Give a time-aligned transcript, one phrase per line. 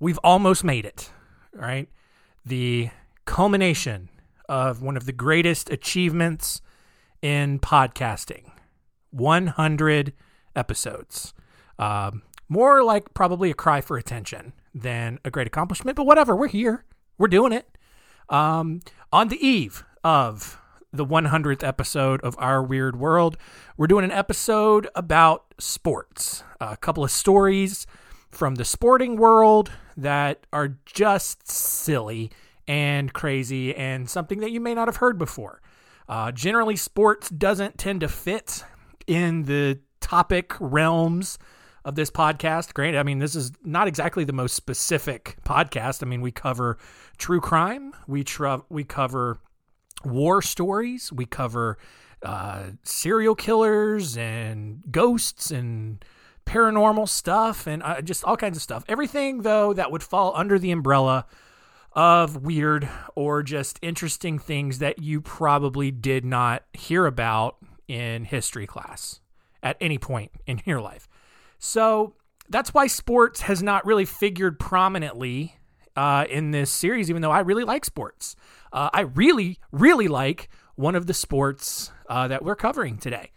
[0.00, 1.10] we've almost made it,
[1.52, 1.88] right?
[2.44, 2.90] The
[3.24, 4.08] culmination
[4.48, 6.62] of one of the greatest achievements
[7.20, 8.50] in podcasting
[9.10, 10.12] 100
[10.56, 11.34] episodes.
[11.78, 16.34] Um, more like probably a cry for attention than a great accomplishment, but whatever.
[16.34, 16.84] We're here,
[17.18, 17.66] we're doing it.
[18.28, 18.80] Um,
[19.12, 20.58] on the eve of
[20.92, 23.36] the 100th episode of Our Weird World,
[23.76, 27.86] we're doing an episode about sports, a couple of stories
[28.30, 32.30] from the sporting world that are just silly
[32.66, 35.60] and crazy and something that you may not have heard before.
[36.08, 38.64] Uh, generally, sports doesn't tend to fit
[39.06, 41.38] in the topic realms
[41.84, 42.74] of this podcast.
[42.74, 46.02] Granted, I mean, this is not exactly the most specific podcast.
[46.02, 46.78] I mean, we cover
[47.16, 49.40] true crime, we, tr- we cover
[50.04, 51.78] war stories, we cover
[52.22, 56.04] uh, serial killers and ghosts and
[56.48, 58.84] paranormal stuff and uh, just all kinds of stuff.
[58.88, 61.26] Everything, though, that would fall under the umbrella
[61.92, 68.66] of weird or just interesting things that you probably did not hear about in history
[68.66, 69.20] class
[69.62, 71.08] at any point in your life.
[71.58, 72.14] So
[72.48, 75.56] that's why sports has not really figured prominently
[75.96, 78.36] uh, in this series, even though I really like sports.
[78.72, 83.32] Uh, I really, really like one of the sports uh, that we're covering today.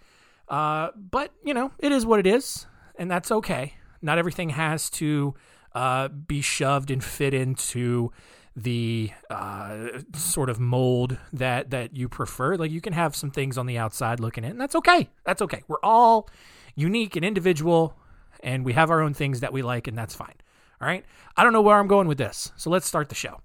[0.48, 3.76] Uh, but, you know, it is what it is, and that's okay.
[4.02, 5.36] Not everything has to
[5.74, 8.12] uh, be shoved and fit into
[8.56, 12.56] the uh, sort of mold that that you prefer.
[12.56, 15.10] Like you can have some things on the outside looking in, and that's okay.
[15.26, 15.64] That's okay.
[15.68, 16.30] We're all
[16.76, 17.96] unique and individual,
[18.42, 20.36] and we have our own things that we like, and that's fine.
[20.82, 21.06] All right.
[21.38, 23.40] I don't know where I'm going with this, so let's start the show.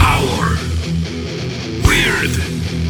[0.00, 0.56] Our
[1.86, 2.83] weird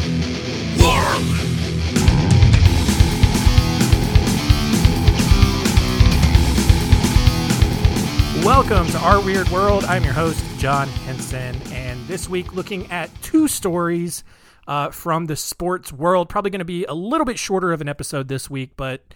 [8.45, 9.85] Welcome to Our Weird World.
[9.85, 14.23] I'm your host, John Hinson, and this week looking at two stories
[14.67, 16.29] uh, from the sports world.
[16.29, 19.15] Probably going to be a little bit shorter of an episode this week, but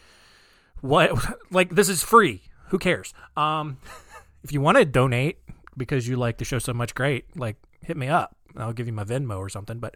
[0.81, 1.11] what,
[1.51, 2.41] like, this is free.
[2.69, 3.13] Who cares?
[3.37, 3.77] Um,
[4.43, 5.37] if you want to donate
[5.77, 7.37] because you like the show so much, great.
[7.37, 8.35] Like, hit me up.
[8.57, 9.77] I'll give you my Venmo or something.
[9.77, 9.95] But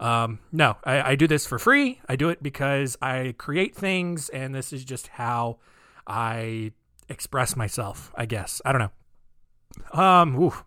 [0.00, 2.00] um, no, I, I do this for free.
[2.08, 5.58] I do it because I create things, and this is just how
[6.04, 6.72] I
[7.12, 8.60] express myself, I guess.
[8.64, 10.00] I don't know.
[10.02, 10.64] Um, oof.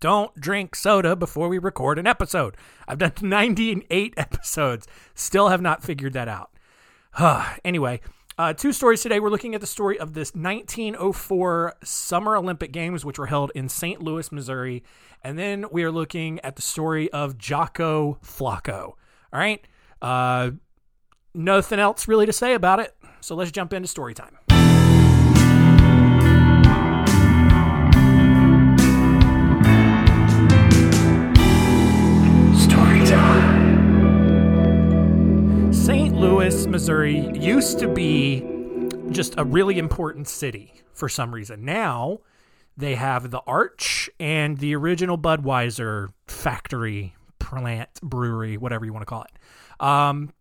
[0.00, 2.56] Don't drink soda before we record an episode.
[2.86, 6.50] I've done 98 episodes, still have not figured that out.
[7.64, 8.00] anyway,
[8.38, 9.18] uh, two stories today.
[9.18, 13.68] We're looking at the story of this 1904 Summer Olympic Games, which were held in
[13.68, 14.00] St.
[14.00, 14.84] Louis, Missouri.
[15.24, 18.92] And then we are looking at the story of Jocko Flocko.
[19.32, 19.64] All right.
[20.00, 20.52] Uh,
[21.34, 22.94] nothing else really to say about it.
[23.20, 24.47] So let's jump into story time.
[36.18, 38.44] Louis, Missouri used to be
[39.10, 41.64] just a really important city for some reason.
[41.64, 42.18] Now
[42.76, 49.06] they have the Arch and the original Budweiser factory, plant, brewery, whatever you want to
[49.06, 49.84] call it.
[49.84, 50.32] Um,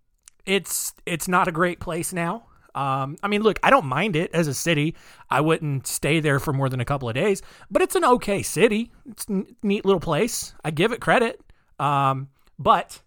[0.48, 2.48] it's it's not a great place now.
[2.74, 4.96] Um, I mean, look, I don't mind it as a city.
[5.30, 8.42] I wouldn't stay there for more than a couple of days, but it's an okay
[8.42, 8.92] city.
[9.08, 10.56] It's a neat little place.
[10.64, 11.40] I give it credit.
[11.80, 13.00] Um, but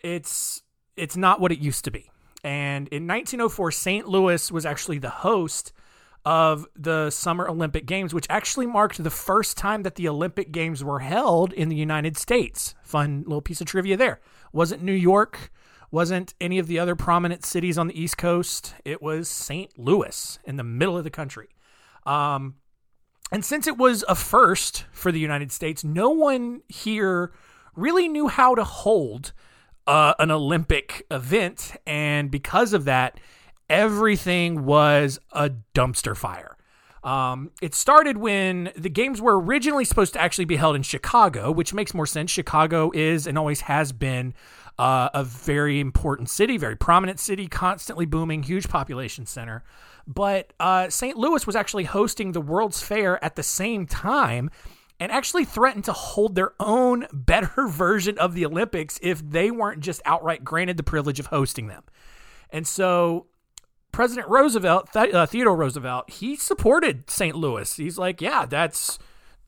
[0.00, 0.62] it's
[0.96, 2.10] it's not what it used to be.
[2.42, 4.08] And in 1904, St.
[4.08, 5.72] Louis was actually the host
[6.24, 10.84] of the Summer Olympic Games, which actually marked the first time that the Olympic Games
[10.84, 12.74] were held in the United States.
[12.82, 14.20] Fun little piece of trivia there.
[14.52, 15.50] Wasn't New York,
[15.90, 18.74] wasn't any of the other prominent cities on the East Coast.
[18.84, 19.78] It was St.
[19.78, 21.48] Louis in the middle of the country.
[22.04, 22.56] Um,
[23.32, 27.32] and since it was a first for the United States, no one here
[27.74, 29.32] really knew how to hold
[29.86, 31.76] uh, an Olympic event.
[31.86, 33.18] And because of that,
[33.68, 36.56] everything was a dumpster fire.
[37.02, 41.50] Um, it started when the games were originally supposed to actually be held in Chicago,
[41.50, 42.30] which makes more sense.
[42.30, 44.34] Chicago is and always has been
[44.78, 49.64] uh, a very important city, very prominent city, constantly booming, huge population center.
[50.06, 51.16] But uh, St.
[51.16, 54.50] Louis was actually hosting the World's Fair at the same time
[55.00, 59.80] and actually threatened to hold their own better version of the Olympics if they weren't
[59.80, 61.82] just outright granted the privilege of hosting them.
[62.50, 63.26] And so
[63.92, 67.34] President Roosevelt, Th- uh, Theodore Roosevelt, he supported St.
[67.34, 67.74] Louis.
[67.74, 68.98] He's like, yeah, that's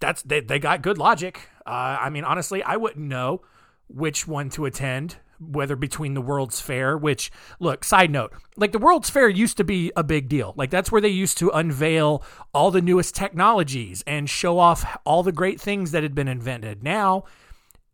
[0.00, 1.48] that's they, they got good logic.
[1.64, 3.42] Uh, I mean, honestly, I wouldn't know
[3.88, 5.16] which one to attend,
[5.48, 7.30] whether between the World's Fair, which,
[7.60, 10.54] look, side note, like the World's Fair used to be a big deal.
[10.56, 12.22] Like that's where they used to unveil
[12.54, 16.82] all the newest technologies and show off all the great things that had been invented.
[16.82, 17.24] Now,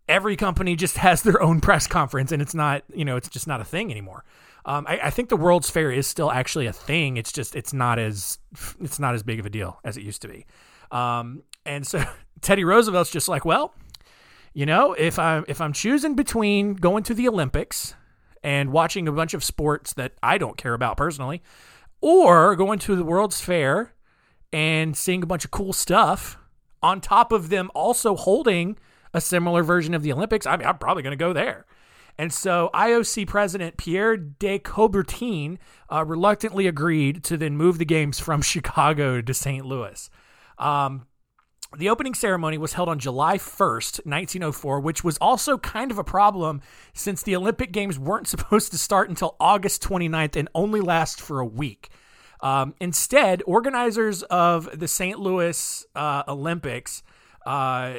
[0.08, 3.46] every company just has their own press conference and it's not, you know, it's just
[3.46, 4.24] not a thing anymore.
[4.64, 7.16] Um, I, I think the World's Fair is still actually a thing.
[7.16, 8.38] It's just it's not as
[8.80, 10.46] it's not as big of a deal as it used to be.
[10.90, 12.04] Um, and so
[12.40, 13.72] Teddy Roosevelt's just like, well,
[14.52, 17.94] you know, if I'm if I'm choosing between going to the Olympics
[18.42, 21.42] and watching a bunch of sports that I don't care about personally,
[22.00, 23.94] or going to the World's Fair
[24.52, 26.38] and seeing a bunch of cool stuff,
[26.82, 28.78] on top of them also holding
[29.12, 31.66] a similar version of the Olympics, I mean, I'm probably going to go there.
[32.18, 35.58] And so IOC President Pierre de Coubertin
[35.90, 39.64] uh, reluctantly agreed to then move the games from Chicago to St.
[39.64, 40.10] Louis.
[40.58, 41.06] Um,
[41.76, 46.04] the opening ceremony was held on July 1st, 1904, which was also kind of a
[46.04, 46.62] problem
[46.94, 51.40] since the Olympic Games weren't supposed to start until August 29th and only last for
[51.40, 51.90] a week.
[52.40, 55.18] Um, instead, organizers of the St.
[55.18, 57.02] Louis uh, Olympics
[57.44, 57.94] uh,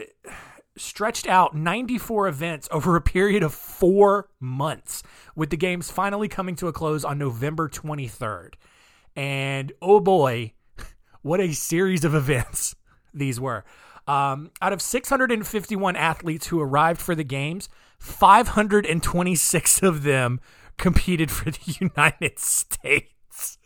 [0.78, 5.04] stretched out 94 events over a period of four months,
[5.36, 8.54] with the games finally coming to a close on November 23rd.
[9.16, 10.54] And oh boy,
[11.22, 12.76] what a series of events
[13.14, 13.64] these were.
[14.08, 17.70] Um, out of 651 athletes who arrived for the games,
[18.00, 20.40] 526 of them
[20.78, 23.58] competed for the United States.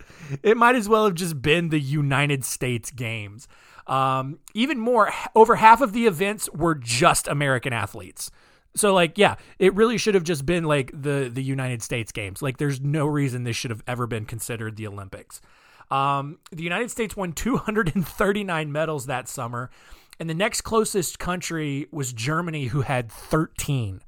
[0.41, 3.47] It might as well have just been the United States Games.
[3.87, 8.31] Um, even more, over half of the events were just American athletes.
[8.75, 12.41] So like, yeah, it really should have just been like the the United States Games.
[12.41, 15.41] Like, there's no reason this should have ever been considered the Olympics.
[15.91, 19.69] Um, the United States won 239 medals that summer,
[20.19, 24.01] and the next closest country was Germany, who had 13.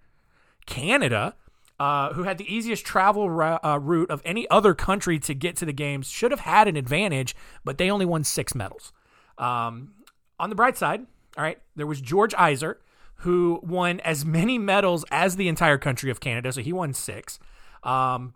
[0.66, 1.36] Canada,
[1.80, 5.56] uh, who had the easiest travel ra- uh, route of any other country to get
[5.58, 8.92] to the games, should have had an advantage, but they only won six medals.
[9.38, 9.94] Um,
[10.40, 11.06] on the bright side,
[11.38, 12.78] all right, there was George Eyser,
[13.20, 17.40] who won as many medals as the entire country of Canada, so he won six.
[17.84, 18.34] Um,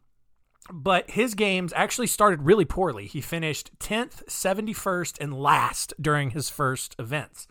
[0.71, 3.07] but his games actually started really poorly.
[3.07, 7.47] He finished 10th, 71st, and last during his first events.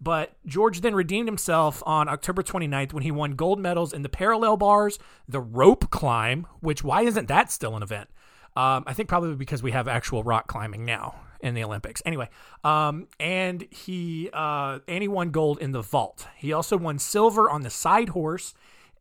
[0.00, 4.08] But George then redeemed himself on October 29th when he won gold medals in the
[4.08, 4.98] parallel bars,
[5.28, 8.08] the rope climb, which why isn't that still an event?
[8.56, 12.02] Um, I think probably because we have actual rock climbing now in the Olympics.
[12.04, 12.28] Anyway,
[12.64, 16.26] um, and he uh, and he won gold in the vault.
[16.36, 18.54] He also won silver on the side horse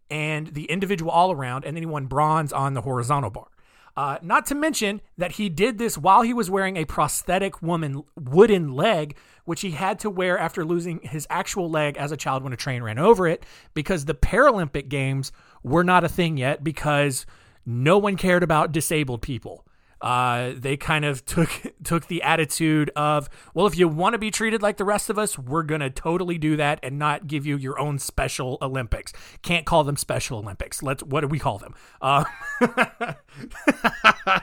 [0.09, 3.47] and the individual all around, and then he won bronze on the horizontal bar.
[3.97, 8.03] Uh, not to mention that he did this while he was wearing a prosthetic woman
[8.15, 12.43] wooden leg, which he had to wear after losing his actual leg as a child
[12.43, 15.31] when a train ran over it, because the Paralympic Games
[15.63, 17.25] were not a thing yet because
[17.65, 19.65] no one cared about disabled people.
[19.99, 21.49] Uh, they kind of took
[21.83, 25.17] took the attitude of, well, if you want to be treated like the rest of
[25.17, 29.11] us, we're gonna totally do that and not give you your own special Olympics.
[29.41, 30.83] Can't call them Special Olympics.
[30.83, 31.73] Let's what do we call them?
[32.01, 32.25] Uh,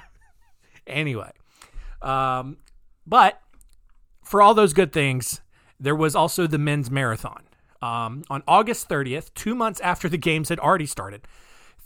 [0.87, 1.31] anyway,
[2.03, 2.57] um,
[3.07, 3.41] but
[4.25, 5.41] for all those good things,
[5.79, 7.45] there was also the men's marathon.
[7.83, 11.29] Um, on August 30th, two months after the games had already started,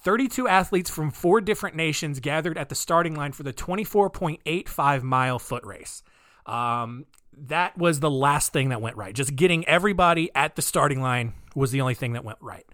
[0.02, 5.38] 32 athletes from four different nations gathered at the starting line for the 24.85 mile
[5.38, 6.02] foot race.
[6.46, 7.06] Um,
[7.46, 9.14] that was the last thing that went right.
[9.14, 12.64] Just getting everybody at the starting line was the only thing that went right.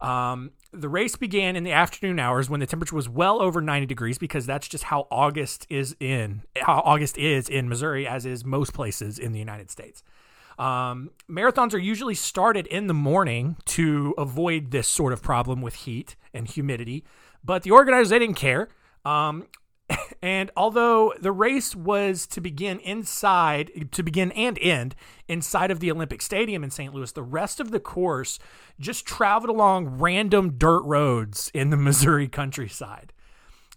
[0.00, 3.86] Um, the race began in the afternoon hours when the temperature was well over 90
[3.86, 8.44] degrees because that's just how August is in how August is in Missouri as is
[8.44, 10.02] most places in the United States.
[10.60, 15.74] Um, marathons are usually started in the morning to avoid this sort of problem with
[15.74, 17.02] heat and humidity,
[17.42, 18.68] but the organizers they didn't care.
[19.06, 19.46] Um,
[20.22, 24.94] and although the race was to begin inside, to begin and end
[25.28, 26.92] inside of the Olympic Stadium in St.
[26.92, 28.38] Louis, the rest of the course
[28.78, 33.14] just traveled along random dirt roads in the Missouri countryside.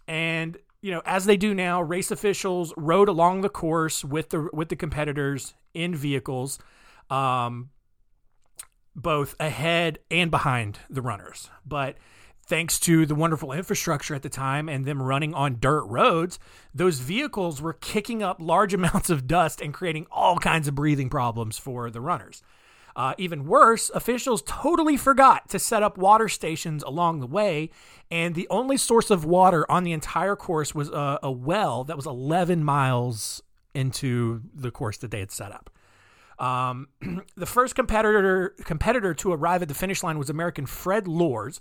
[0.06, 4.50] And you know, as they do now, race officials rode along the course with the
[4.52, 6.60] with the competitors in vehicles,
[7.10, 7.70] um,
[8.94, 11.50] both ahead and behind the runners.
[11.66, 11.96] But
[12.46, 16.38] thanks to the wonderful infrastructure at the time and them running on dirt roads,
[16.75, 21.10] those vehicles were kicking up large amounts of dust and creating all kinds of breathing
[21.10, 22.44] problems for the runners.
[22.96, 27.70] Uh, even worse, officials totally forgot to set up water stations along the way,
[28.12, 31.96] and the only source of water on the entire course was a, a well that
[31.96, 33.42] was 11 miles
[33.74, 35.70] into the course that they had set up.
[36.40, 36.88] Um,
[37.36, 41.60] the first competitor competitor to arrive at the finish line was American Fred Lorz.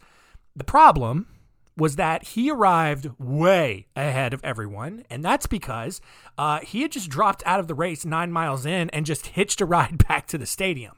[0.55, 1.29] The problem
[1.77, 6.01] was that he arrived way ahead of everyone, and that's because
[6.37, 9.61] uh, he had just dropped out of the race nine miles in and just hitched
[9.61, 10.97] a ride back to the stadium.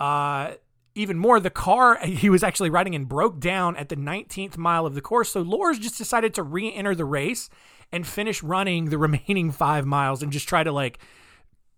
[0.00, 0.52] Uh,
[0.94, 4.86] even more, the car he was actually riding in broke down at the 19th mile
[4.86, 7.48] of the course, so Lorz just decided to re enter the race
[7.92, 10.98] and finish running the remaining five miles and just try to like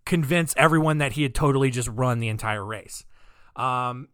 [0.04, 3.04] convince everyone that he had totally just run the entire race.
[3.56, 4.08] Um,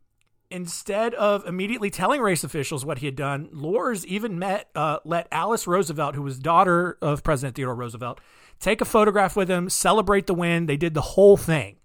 [0.51, 5.29] instead of immediately telling race officials what he had done, Lorz even met uh, let
[5.31, 8.21] Alice Roosevelt, who was daughter of President Theodore Roosevelt,
[8.61, 10.67] take a photograph with him, celebrate the win.
[10.67, 11.77] They did the whole thing.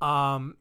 [0.00, 0.56] Um,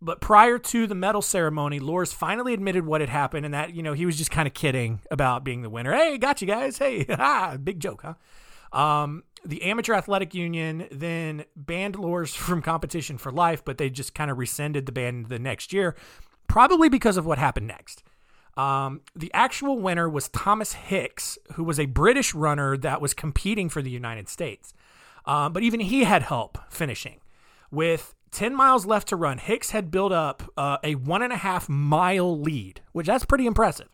[0.00, 3.82] but prior to the medal ceremony, Lorz finally admitted what had happened and that, you
[3.82, 5.92] know, he was just kind of kidding about being the winner.
[5.92, 6.78] Hey, got you guys.
[6.78, 7.04] Hey,
[7.64, 8.78] big joke, huh?
[8.78, 14.14] Um, the Amateur Athletic Union then banned Lorz from competition for life, but they just
[14.14, 15.94] kind of rescinded the ban the next year,
[16.48, 18.02] probably because of what happened next.
[18.56, 23.68] Um, the actual winner was Thomas Hicks, who was a British runner that was competing
[23.68, 24.72] for the United States.
[25.26, 27.20] Um, but even he had help finishing.
[27.70, 31.36] With 10 miles left to run, Hicks had built up uh, a one and a
[31.36, 33.88] half mile lead, which that's pretty impressive.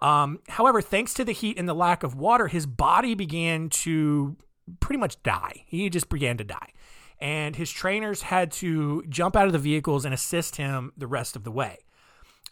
[0.00, 4.36] Um, however, thanks to the heat and the lack of water, his body began to
[4.80, 5.64] pretty much die.
[5.66, 6.72] He just began to die.
[7.20, 11.36] And his trainers had to jump out of the vehicles and assist him the rest
[11.36, 11.78] of the way.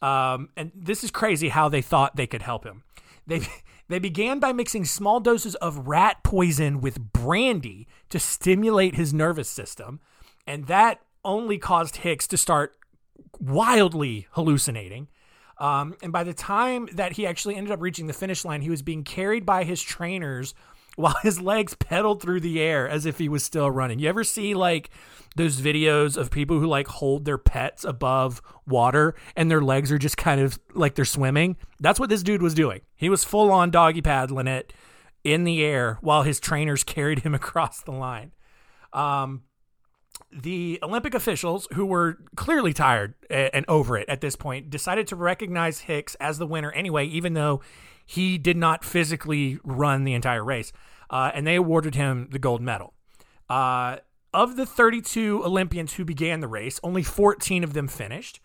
[0.00, 2.84] Um, and this is crazy how they thought they could help him.
[3.26, 3.46] They
[3.88, 9.48] they began by mixing small doses of rat poison with brandy to stimulate his nervous
[9.48, 10.00] system,
[10.46, 12.74] and that only caused Hicks to start
[13.40, 15.08] wildly hallucinating.
[15.58, 18.70] Um, and by the time that he actually ended up reaching the finish line, he
[18.70, 20.54] was being carried by his trainers
[20.96, 23.98] while his legs pedaled through the air as if he was still running.
[23.98, 24.90] You ever see like
[25.36, 29.98] those videos of people who like hold their pets above water and their legs are
[29.98, 31.56] just kind of like they're swimming?
[31.80, 32.80] That's what this dude was doing.
[32.94, 34.72] He was full on doggy paddling it
[35.24, 38.32] in the air while his trainers carried him across the line.
[38.92, 39.42] Um,
[40.32, 45.16] the Olympic officials, who were clearly tired and over it at this point, decided to
[45.16, 47.60] recognize Hicks as the winner anyway, even though
[48.06, 50.72] he did not physically run the entire race.
[51.10, 52.94] Uh, and they awarded him the gold medal.
[53.48, 53.98] Uh,
[54.34, 58.40] of the 32 Olympians who began the race, only 14 of them finished.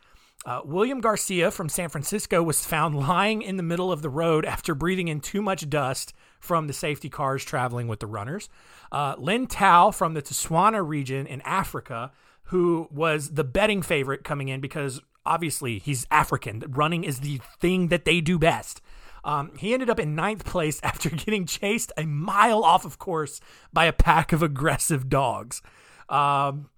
[0.48, 4.46] Uh, William Garcia from San Francisco was found lying in the middle of the road
[4.46, 8.48] after breathing in too much dust from the safety cars traveling with the runners.
[8.90, 12.14] Uh, Len Tau from the Tswana region in Africa,
[12.44, 16.64] who was the betting favorite coming in because obviously he's African.
[16.66, 18.80] Running is the thing that they do best.
[19.26, 23.42] Um, he ended up in ninth place after getting chased a mile off of course
[23.74, 25.62] by a pack of aggressive dogs.
[26.08, 26.70] Um,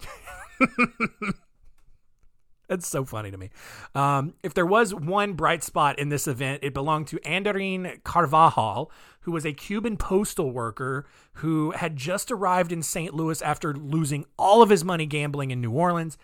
[2.69, 3.49] That's so funny to me.
[3.95, 8.91] Um, if there was one bright spot in this event, it belonged to Andarín Carvajal,
[9.21, 13.11] who was a Cuban postal worker who had just arrived in St.
[13.13, 16.17] Louis after losing all of his money gambling in New Orleans.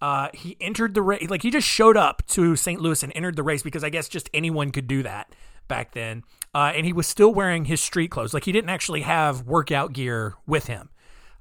[0.00, 2.80] Uh, he entered the race, like he just showed up to St.
[2.80, 5.34] Louis and entered the race because I guess just anyone could do that
[5.68, 6.24] back then.
[6.54, 8.32] Uh, and he was still wearing his street clothes.
[8.32, 10.88] Like he didn't actually have workout gear with him.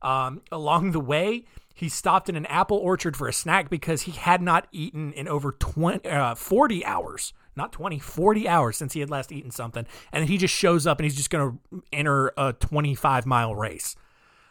[0.02, 4.12] Um, along the way, he stopped in an apple orchard for a snack because he
[4.12, 7.34] had not eaten in over 20, uh, 40 hours.
[7.56, 9.86] Not 20, 40 hours since he had last eaten something.
[10.12, 13.96] And he just shows up and he's just going to enter a 25 mile race.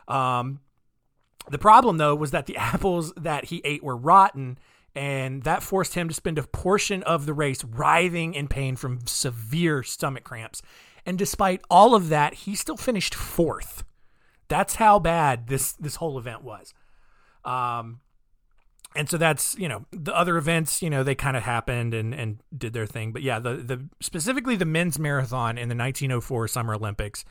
[0.07, 0.61] Um,
[1.51, 4.59] the problem, though, was that the apples that he ate were rotten,
[4.95, 9.07] and that forced him to spend a portion of the race writhing in pain from
[9.07, 10.63] severe stomach cramps.
[11.07, 13.85] And despite all of that, he still finished fourth.
[14.49, 16.75] That's how bad this this whole event was.
[17.45, 18.01] Um,
[18.97, 22.15] and so that's you know the other events you know they kind of happened and
[22.15, 23.13] and did their thing.
[23.13, 27.25] But yeah the the specifically the men's marathon in the 1904 summer olympics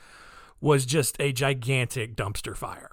[0.62, 2.92] was just a gigantic dumpster fire.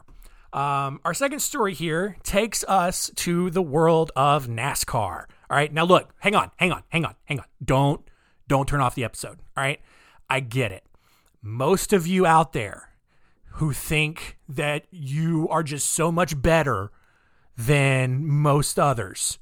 [0.53, 5.25] Um, our second story here takes us to the world of nascar.
[5.51, 5.73] All right.
[5.73, 7.47] Now look hang on hang on hang on hang on.
[7.63, 8.01] Don't
[8.49, 9.39] don't turn off the episode.
[9.57, 9.81] All right.
[10.31, 10.85] I get it.
[11.43, 12.94] Most of you out there
[13.55, 16.91] who think that you are just so much better
[17.57, 19.39] than most others.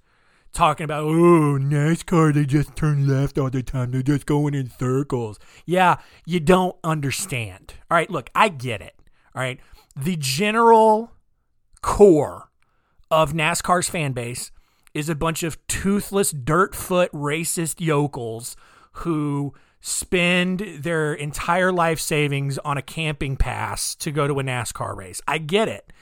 [0.53, 3.91] Talking about, oh, NASCAR, they just turn left all the time.
[3.91, 5.39] They're just going in circles.
[5.65, 7.73] Yeah, you don't understand.
[7.91, 8.95] All right, look, I get it.
[9.35, 9.59] All right.
[9.97, 11.13] The general
[11.81, 12.51] core
[13.11, 14.51] of NASCAR's fan base
[14.93, 18.57] is a bunch of toothless, dirt foot, racist yokels
[18.93, 24.97] who spend their entire life savings on a camping pass to go to a NASCAR
[24.97, 25.21] race.
[25.29, 25.93] I get it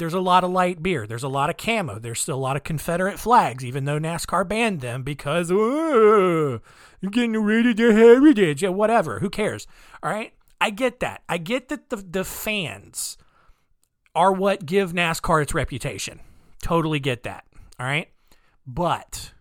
[0.00, 1.06] there's a lot of light beer.
[1.06, 1.98] There's a lot of camo.
[1.98, 6.60] There's still a lot of Confederate flags, even though NASCAR banned them because you're
[7.02, 8.62] getting rid of their heritage.
[8.62, 9.20] Yeah, whatever.
[9.20, 9.66] Who cares?
[10.02, 10.32] All right.
[10.58, 11.22] I get that.
[11.28, 13.18] I get that the, the fans
[14.14, 16.20] are what give NASCAR its reputation.
[16.62, 17.44] Totally get that.
[17.78, 18.08] All right.
[18.66, 19.32] But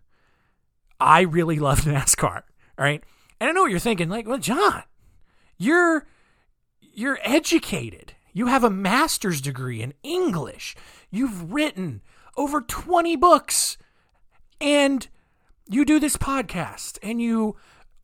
[1.00, 2.44] I really love NASCAR.
[2.78, 3.02] All right.
[3.40, 4.84] And I know what you're thinking, like, well, John,
[5.58, 6.08] you're
[6.82, 8.14] you're educated.
[8.34, 10.76] You have a master's degree in English.
[11.10, 12.02] You've written
[12.38, 13.78] over 20 books.
[14.62, 15.08] And
[15.70, 17.56] you do this podcast and you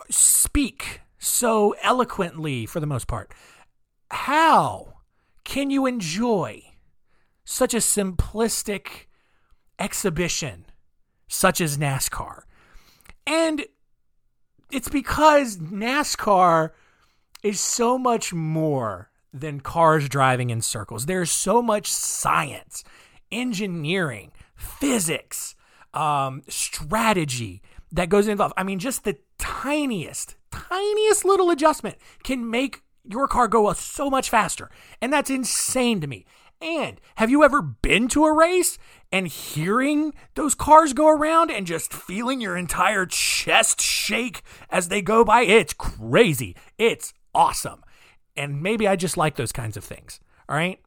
[0.10, 3.34] speak so eloquently for the most part.
[4.12, 5.00] How
[5.44, 6.62] can you enjoy
[7.44, 9.08] such a simplistic
[9.80, 10.65] exhibition
[11.27, 12.42] such as NASCAR?
[13.27, 13.65] And
[14.72, 16.72] it's because NASCAR
[17.44, 21.06] is so much more than cars driving in circles.
[21.06, 22.84] There's so much science,
[23.32, 25.56] engineering, physics,
[25.94, 28.54] um, strategy that goes involved.
[28.58, 34.30] I mean, just the tiniest, tiniest little adjustment can make your car go so much
[34.30, 34.70] faster.
[35.02, 36.26] And that's insane to me.
[36.62, 38.78] And have you ever been to a race
[39.12, 45.02] and hearing those cars go around and just feeling your entire chest shake as they
[45.02, 45.42] go by?
[45.42, 46.56] It's crazy.
[46.78, 47.84] It's awesome.
[48.36, 50.20] And maybe I just like those kinds of things.
[50.50, 50.80] All right.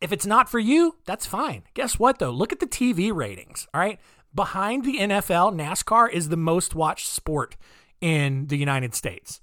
[0.00, 1.62] If it's not for you, that's fine.
[1.74, 2.30] Guess what, though?
[2.30, 3.66] Look at the TV ratings.
[3.72, 3.98] All right.
[4.34, 7.56] Behind the NFL, NASCAR is the most watched sport
[8.00, 9.40] in the United States.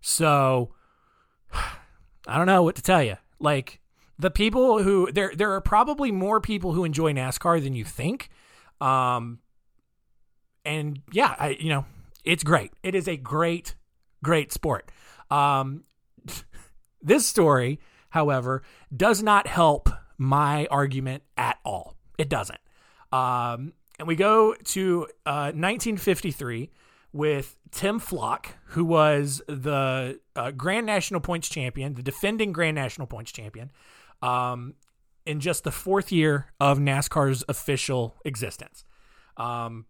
[0.00, 0.72] So
[1.52, 3.16] I don't know what to tell you.
[3.38, 3.80] Like,
[4.18, 8.30] the people who there there are probably more people who enjoy NASCAR than you think.
[8.80, 9.40] Um
[10.64, 11.84] and yeah, I you know,
[12.24, 12.72] it's great.
[12.82, 13.74] It is a great
[14.22, 14.90] great sport.
[15.30, 15.84] Um
[17.02, 17.80] this story,
[18.10, 18.62] however,
[18.94, 21.94] does not help my argument at all.
[22.18, 22.60] It doesn't.
[23.12, 26.70] Um and we go to uh 1953
[27.12, 33.06] with Tim Flock, who was the uh, Grand National Points champion, the defending Grand National
[33.06, 33.70] Points champion
[34.22, 34.74] um,
[35.24, 38.84] in just the fourth year of NASCAR's official existence.
[39.36, 39.86] Um,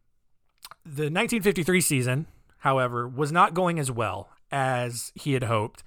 [0.84, 2.26] the 1953 season,
[2.58, 5.82] however, was not going as well as he had hoped.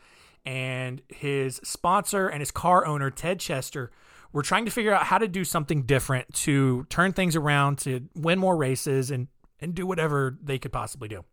[0.45, 3.91] And his sponsor and his car owner, Ted Chester,
[4.32, 8.08] were trying to figure out how to do something different to turn things around, to
[8.15, 9.28] win more races, and,
[9.60, 11.25] and do whatever they could possibly do.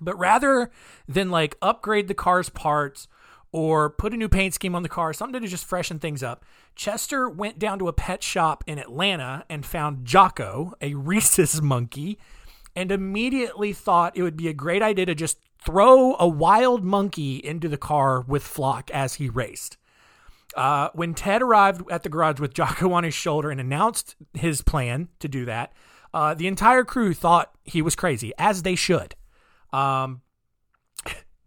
[0.00, 0.70] But rather
[1.08, 3.08] than like upgrade the car's parts
[3.52, 6.44] or put a new paint scheme on the car, something to just freshen things up.
[6.74, 12.18] Chester went down to a pet shop in Atlanta and found Jocko, a rhesus monkey,
[12.76, 17.36] and immediately thought it would be a great idea to just throw a wild monkey
[17.36, 19.76] into the car with Flock as he raced.
[20.56, 24.62] Uh, when Ted arrived at the garage with Jocko on his shoulder and announced his
[24.62, 25.72] plan to do that,
[26.14, 29.14] uh, the entire crew thought he was crazy, as they should.
[29.72, 30.22] Um,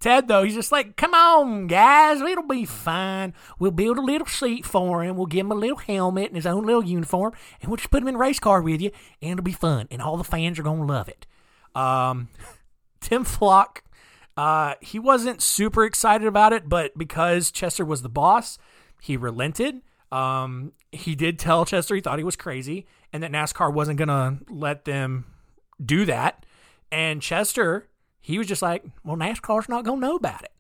[0.01, 3.35] Ted, though, he's just like, come on, guys, it'll be fine.
[3.59, 5.15] We'll build a little seat for him.
[5.15, 8.01] We'll give him a little helmet and his own little uniform, and we'll just put
[8.01, 8.89] him in a race car with you,
[9.21, 9.87] and it'll be fun.
[9.91, 11.27] And all the fans are going to love it.
[11.75, 12.29] Um,
[12.99, 13.83] Tim Flock,
[14.35, 18.57] uh, he wasn't super excited about it, but because Chester was the boss,
[18.99, 19.81] he relented.
[20.11, 24.07] Um, he did tell Chester he thought he was crazy and that NASCAR wasn't going
[24.07, 25.25] to let them
[25.83, 26.45] do that.
[26.91, 27.87] And Chester
[28.21, 30.53] he was just like, well, NASCAR's not going to know about it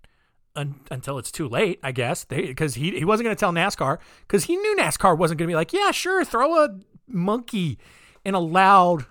[0.55, 2.25] Un- until it's too late, I guess.
[2.25, 5.51] Because he, he wasn't going to tell NASCAR because he knew NASCAR wasn't going to
[5.51, 7.77] be like, yeah, sure, throw a monkey
[8.25, 9.05] in a loud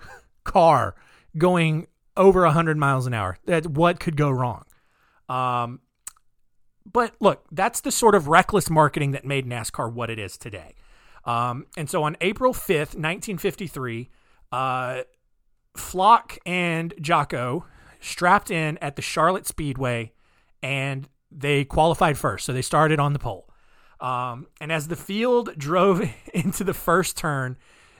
[0.44, 0.94] car
[1.38, 1.86] going
[2.16, 3.38] over 100 miles an hour.
[3.46, 4.64] That What could go wrong?
[5.28, 5.80] Um,
[6.90, 10.74] but look, that's the sort of reckless marketing that made NASCAR what it is today.
[11.24, 14.10] Um, and so on April 5th, 1953,
[14.52, 15.02] uh,
[15.76, 17.64] Flock and Jocko,
[18.00, 20.12] strapped in at the Charlotte Speedway,
[20.62, 22.44] and they qualified first.
[22.44, 23.48] So they started on the pole.
[24.00, 26.02] Um, and as the field drove
[26.34, 27.56] into the first turn,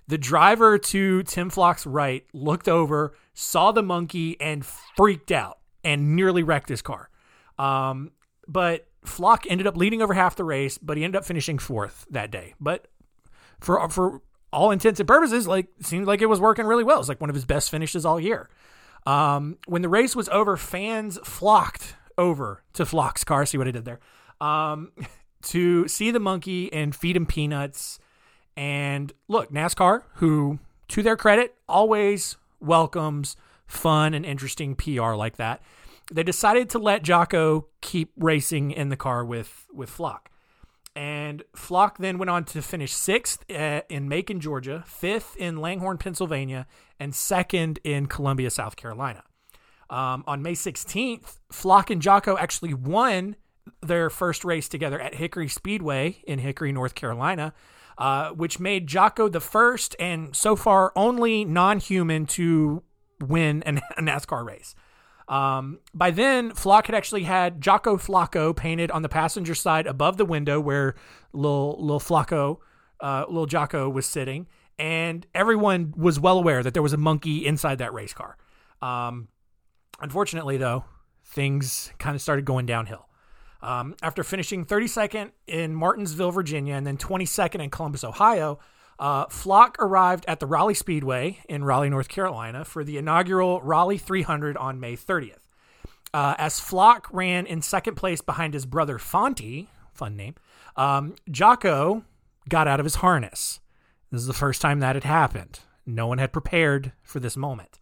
[0.09, 4.65] the driver to Tim Flock's right looked over, saw the monkey, and
[4.97, 7.11] freaked out and nearly wrecked his car.
[7.59, 8.11] Um,
[8.49, 12.07] but Flock ended up leading over half the race, but he ended up finishing fourth
[12.11, 12.55] that day.
[12.61, 12.89] But
[13.61, 16.99] for for all intents and purposes, like seemed like it was working really well.
[16.99, 18.51] It's like one of his best finishes all year.
[19.07, 23.47] Um, when the race was over, fans flocked over to Flock's car.
[23.47, 24.01] See what I did there?
[24.41, 24.93] Um,
[25.43, 27.99] to see the monkey and feed him peanuts.
[28.57, 30.59] And look, NASCAR, who
[30.89, 33.37] to their credit always welcomes
[33.67, 35.63] fun and interesting PR like that,
[36.13, 40.31] they decided to let Jocko keep racing in the car with with Flock.
[40.97, 45.99] And Flock then went on to finish sixth uh, in Macon, Georgia, fifth in Langhorne,
[45.99, 46.67] Pennsylvania,
[46.99, 49.23] and second in Columbia, South Carolina.
[49.89, 53.37] Um, on May 16th, Flock and Jocko actually won
[53.83, 57.53] their first race together at Hickory Speedway in Hickory, North Carolina,
[57.99, 62.83] uh, which made Jocko the first and so far only non human to
[63.21, 64.75] win a NASCAR race.
[65.31, 70.17] Um, by then, Flock had actually had Jocko Flocko painted on the passenger side above
[70.17, 70.97] the window where
[71.33, 72.59] little, little Flocko,
[72.99, 74.49] uh, little Jocko was sitting.
[74.77, 78.37] And everyone was well aware that there was a monkey inside that race car.
[78.83, 79.29] Um,
[80.01, 80.85] unfortunately, though,
[81.25, 83.07] things kind of started going downhill.
[83.63, 88.59] Um, after finishing 32nd in Martinsville, Virginia, and then 22nd in Columbus, Ohio,
[89.01, 93.97] uh, Flock arrived at the Raleigh Speedway in Raleigh, North Carolina for the inaugural Raleigh
[93.97, 95.39] 300 on May 30th.
[96.13, 100.35] Uh, as Flock ran in second place behind his brother Fonty, fun name,
[100.77, 102.05] um, Jocko
[102.49, 103.61] got out of his harness.
[104.13, 105.61] This is the first time that had happened.
[105.87, 107.81] No one had prepared for this moment.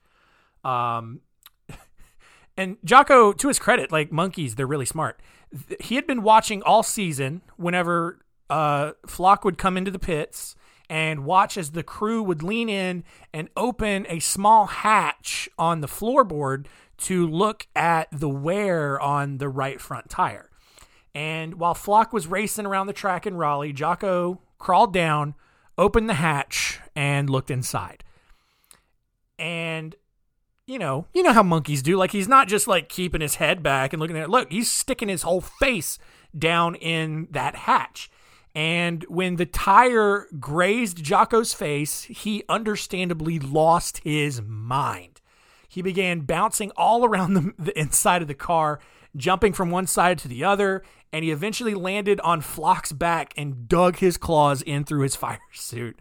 [0.62, 1.22] Um,
[2.57, 5.20] and Jocko, to his credit, like monkeys, they're really smart.
[5.81, 10.54] He had been watching all season whenever uh, Flock would come into the pits
[10.90, 15.87] and watch as the crew would lean in and open a small hatch on the
[15.87, 16.66] floorboard
[16.98, 20.51] to look at the wear on the right front tire.
[21.14, 25.35] And while Flock was racing around the track in Raleigh, Jocko crawled down,
[25.77, 28.05] opened the hatch, and looked inside.
[29.38, 29.94] And
[30.66, 31.96] you know, you know how monkeys do.
[31.96, 34.31] Like he's not just like keeping his head back and looking at it.
[34.31, 35.98] Look, he's sticking his whole face
[36.38, 38.11] down in that hatch.
[38.59, 45.21] And when the tire grazed Jocko's face, he understandably lost his mind.
[45.68, 48.81] He began bouncing all around the, the, inside of the car,
[49.14, 53.68] jumping from one side to the other, and he eventually landed on Flock's back and
[53.68, 55.97] dug his claws in through his fire suit.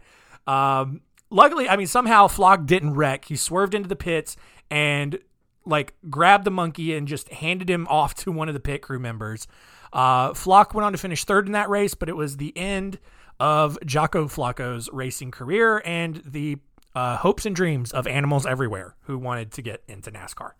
[0.48, 3.26] Um, luckily, I mean, somehow Flock didn't wreck.
[3.26, 4.36] He swerved into the pits
[4.68, 5.20] and
[5.64, 8.98] like grabbed the monkey and just handed him off to one of the pit crew
[8.98, 9.46] members.
[9.92, 12.98] Uh, Flock went on to finish third in that race, but it was the end
[13.40, 16.58] of Jocko Flocko's racing career and the
[16.94, 20.52] uh, hopes and dreams of animals everywhere who wanted to get into NASCAR.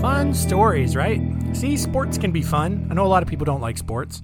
[0.00, 1.20] Fun stories, right?
[1.52, 2.88] See, sports can be fun.
[2.90, 4.22] I know a lot of people don't like sports,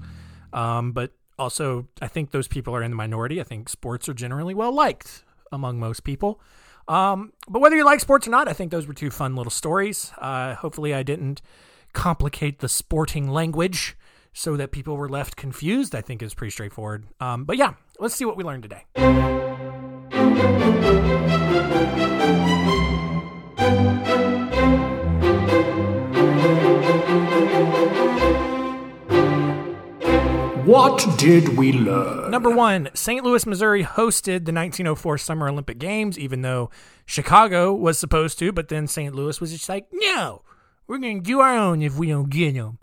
[0.53, 3.41] um, but also, I think those people are in the minority.
[3.41, 6.41] I think sports are generally well liked among most people.
[6.89, 9.51] Um, but whether you like sports or not, I think those were two fun little
[9.51, 10.13] stories.
[10.19, 11.43] Uh, hopefully, I didn't
[11.93, 13.97] complicate the sporting language
[14.33, 15.95] so that people were left confused.
[15.95, 17.07] I think is pretty straightforward.
[17.21, 18.85] Um, but yeah, let's see what we learned today.
[30.69, 32.31] What did we learn?
[32.31, 33.25] Number one, St.
[33.25, 36.69] Louis, Missouri hosted the 1904 Summer Olympic Games, even though
[37.07, 39.15] Chicago was supposed to, but then St.
[39.15, 40.43] Louis was just like, no,
[40.87, 42.79] we're going to do our own if we don't get them.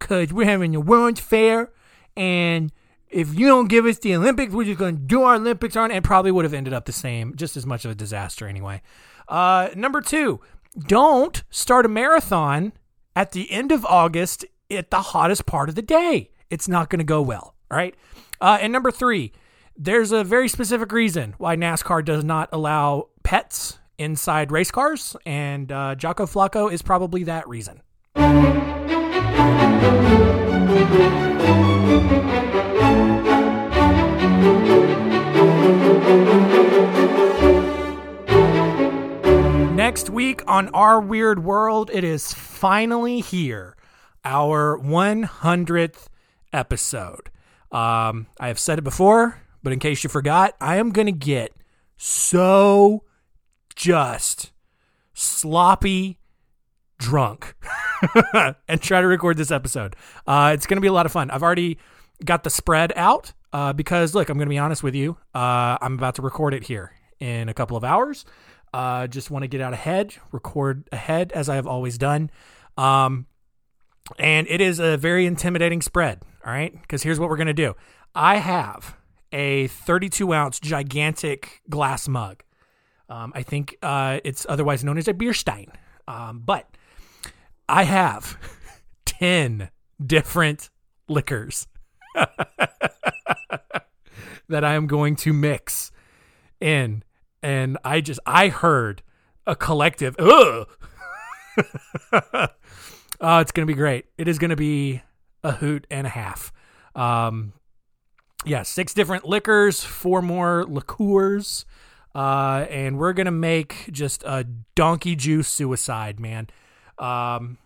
[0.00, 1.70] Because we're having the World's Fair,
[2.16, 2.72] and
[3.08, 5.92] if you don't give us the Olympics, we're just going to do our Olympics on,
[5.92, 8.82] and probably would have ended up the same, just as much of a disaster anyway.
[9.28, 10.40] Uh, number two,
[10.76, 12.72] don't start a marathon
[13.14, 16.98] at the end of August at the hottest part of the day it's not going
[16.98, 17.54] to go well.
[17.70, 17.94] All right.
[18.40, 19.32] Uh, and number three,
[19.76, 25.70] there's a very specific reason why NASCAR does not allow pets inside race cars, and
[25.72, 27.82] uh, Jocko Flocko is probably that reason.
[39.74, 43.76] Next week on Our Weird World, it is finally here.
[44.24, 46.08] Our 100th
[46.52, 47.30] episode.
[47.70, 51.12] Um, I have said it before, but in case you forgot, I am going to
[51.12, 51.52] get
[51.96, 53.04] so
[53.74, 54.52] just
[55.14, 56.18] sloppy
[56.98, 57.54] drunk
[58.68, 59.96] and try to record this episode.
[60.26, 61.30] Uh, it's going to be a lot of fun.
[61.30, 61.78] I've already
[62.24, 65.16] got the spread out uh, because, look, I'm going to be honest with you.
[65.34, 68.24] Uh, I'm about to record it here in a couple of hours.
[68.72, 72.30] Uh, just want to get out ahead, record ahead as I have always done.
[72.76, 73.26] Um,
[74.18, 76.20] and it is a very intimidating spread.
[76.48, 76.72] All right.
[76.80, 77.76] Because here's what we're going to do
[78.14, 78.96] I have
[79.32, 82.42] a 32 ounce gigantic glass mug.
[83.10, 85.70] Um, I think uh, it's otherwise known as a beer stein.
[86.06, 86.66] Um, but
[87.68, 88.38] I have
[89.04, 89.68] 10
[90.04, 90.70] different
[91.06, 91.66] liquors
[94.48, 95.92] that I am going to mix
[96.62, 97.02] in,
[97.42, 99.02] and I just I heard
[99.46, 100.66] a collective ugh.
[103.20, 104.06] oh, it's gonna be great.
[104.16, 105.02] It is gonna be
[105.48, 106.52] a hoot and a half.
[106.94, 107.54] Um,
[108.44, 111.64] yeah, six different liquors, four more liqueurs,
[112.14, 116.48] uh, and we're gonna make just a donkey juice suicide, man.
[116.98, 117.58] Um,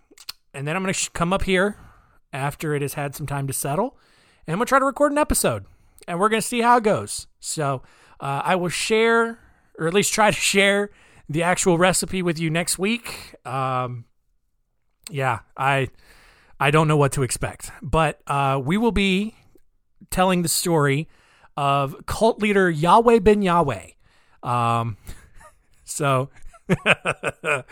[0.54, 1.76] and then I'm gonna sh- come up here
[2.32, 3.98] after it has had some time to settle,
[4.46, 5.64] and I'm gonna try to record an episode,
[6.06, 7.26] and we're gonna see how it goes.
[7.40, 7.82] So
[8.20, 9.40] uh, I will share,
[9.78, 10.90] or at least try to share,
[11.28, 13.34] the actual recipe with you next week.
[13.44, 14.04] Um,
[15.10, 15.88] yeah, I
[16.62, 19.34] I don't know what to expect, but uh, we will be
[20.10, 21.08] telling the story
[21.56, 23.88] of cult leader Yahweh Ben Yahweh.
[24.44, 24.96] Um,
[25.84, 26.30] so
[26.86, 27.62] uh,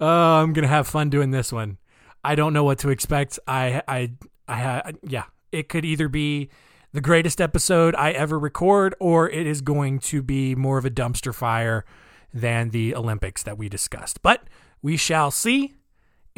[0.00, 1.76] I'm gonna have fun doing this one.
[2.24, 3.38] I don't know what to expect.
[3.46, 4.12] I I
[4.48, 6.48] I yeah, it could either be
[6.94, 10.90] the greatest episode I ever record, or it is going to be more of a
[10.90, 11.84] dumpster fire
[12.32, 14.22] than the Olympics that we discussed.
[14.22, 14.44] But
[14.80, 15.74] we shall see.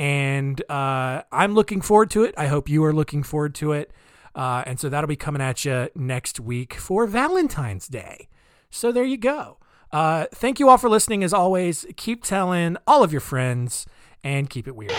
[0.03, 2.35] And uh, I'm looking forward to it.
[2.37, 3.93] I hope you are looking forward to it.
[4.35, 8.29] Uh, and so that'll be coming at you next week for Valentine's Day.
[8.69, 9.59] So there you go.
[9.93, 11.23] Uh, thank you all for listening.
[11.23, 13.87] As always, keep telling all of your friends
[14.25, 14.91] and keep it weird.